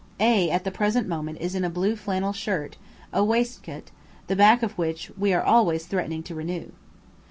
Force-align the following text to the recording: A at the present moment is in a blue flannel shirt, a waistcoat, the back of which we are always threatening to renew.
A 0.19 0.49
at 0.49 0.63
the 0.63 0.71
present 0.71 1.07
moment 1.07 1.37
is 1.39 1.53
in 1.53 1.63
a 1.63 1.69
blue 1.69 1.95
flannel 1.95 2.33
shirt, 2.33 2.75
a 3.13 3.23
waistcoat, 3.23 3.91
the 4.25 4.35
back 4.35 4.63
of 4.63 4.75
which 4.75 5.11
we 5.15 5.31
are 5.31 5.43
always 5.43 5.85
threatening 5.85 6.23
to 6.23 6.33
renew. 6.33 6.71